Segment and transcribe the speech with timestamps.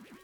[0.00, 0.14] you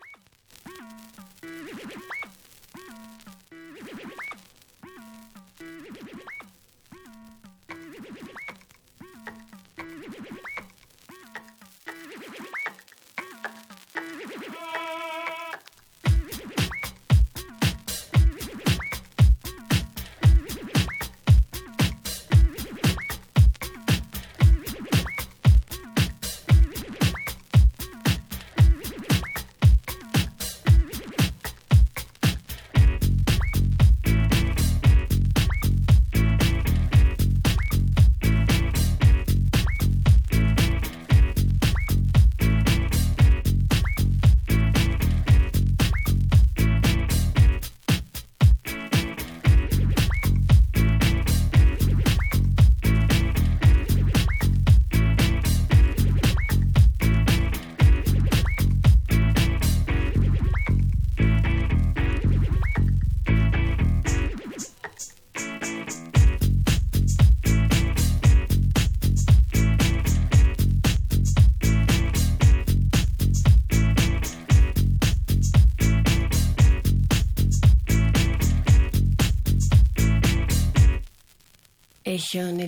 [82.15, 82.61] ich und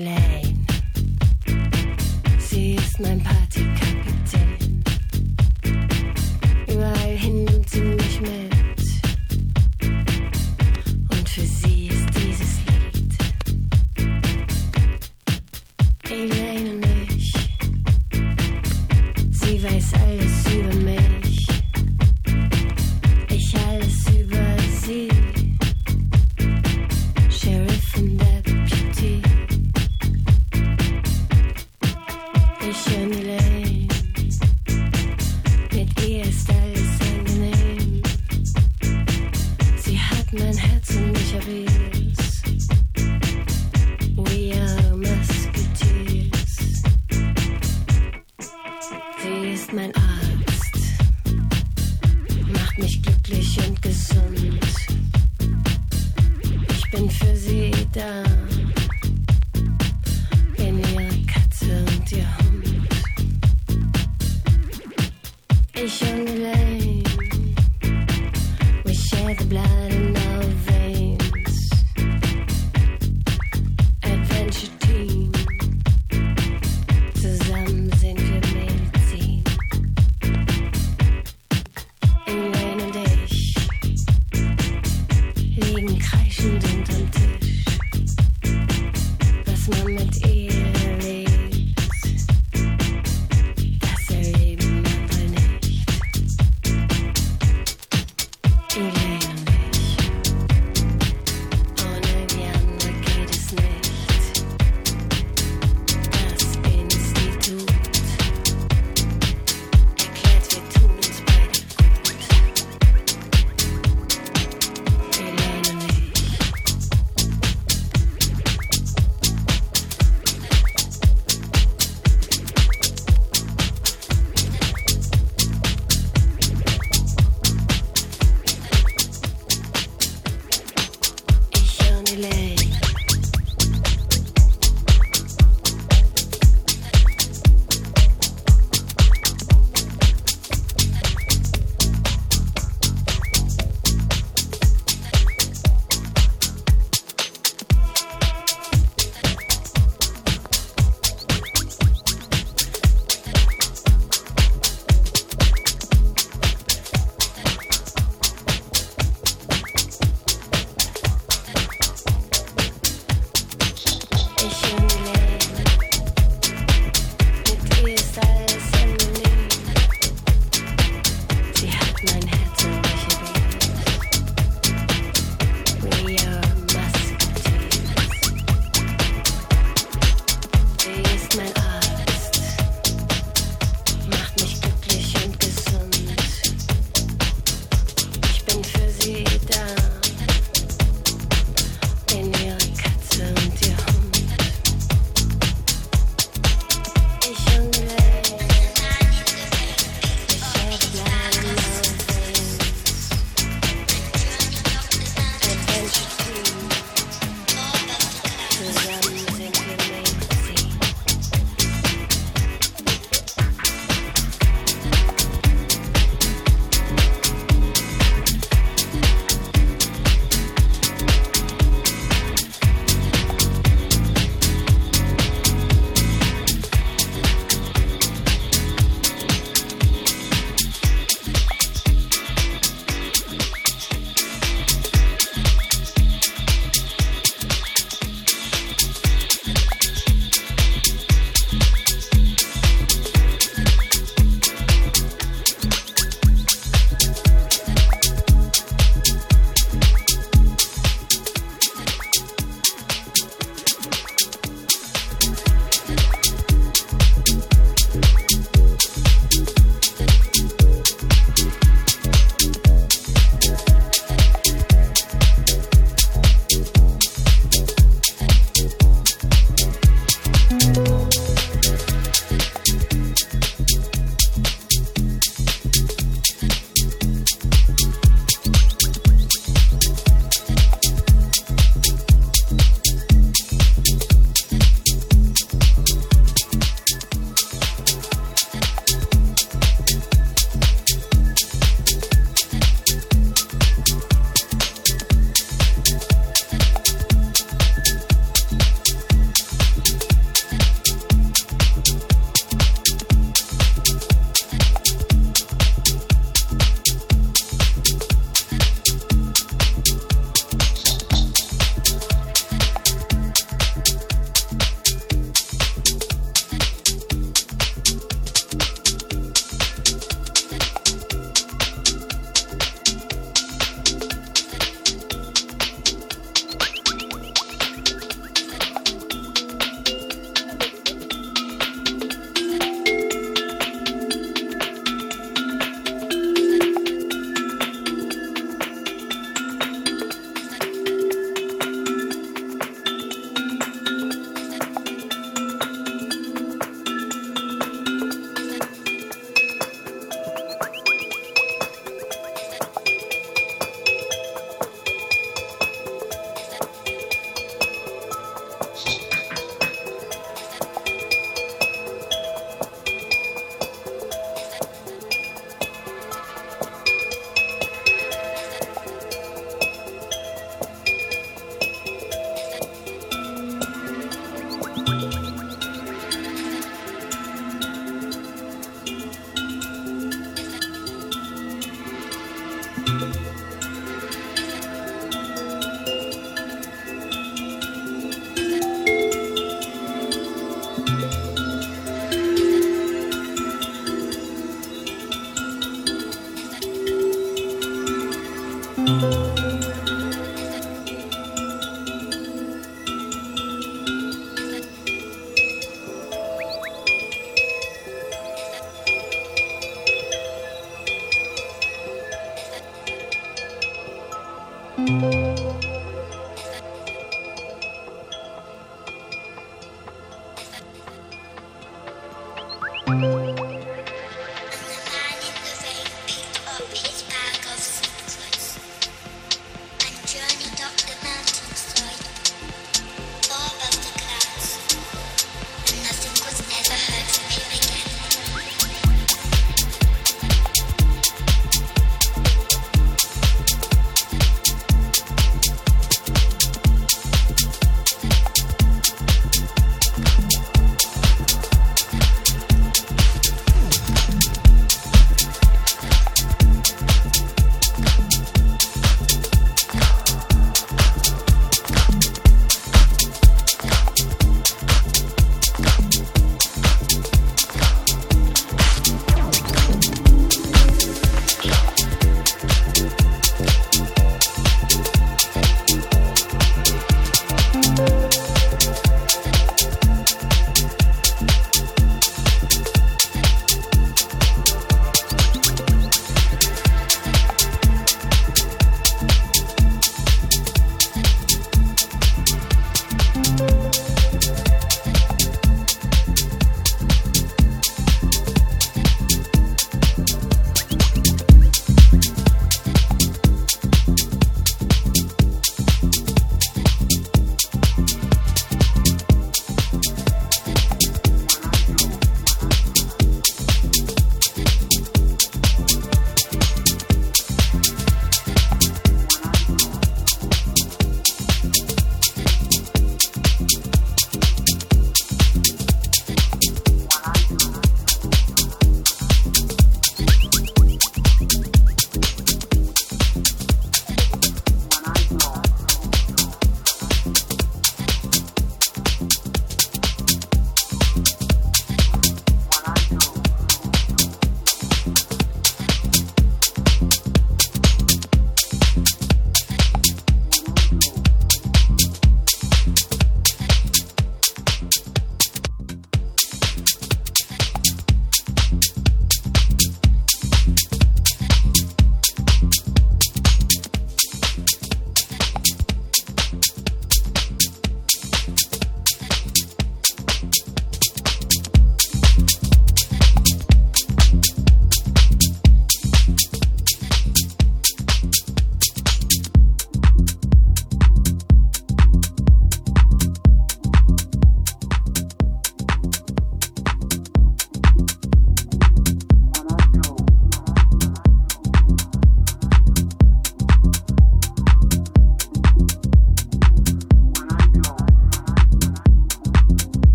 [35.86, 36.15] Mit ihr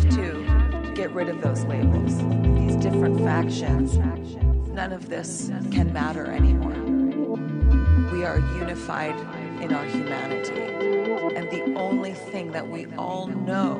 [0.00, 2.16] have to get rid of those labels,
[2.58, 3.96] these different factions.
[4.68, 6.74] None of this can matter anymore.
[8.12, 9.18] We are unified
[9.62, 10.60] in our humanity.
[11.36, 13.74] And the only thing that we all know,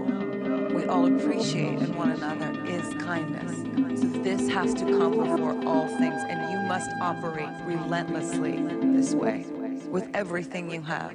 [0.74, 3.56] we all appreciate in one another is kindness.
[4.00, 8.62] So this has to come before all things, and you must operate relentlessly
[8.94, 9.46] this way
[9.88, 11.14] with everything you have.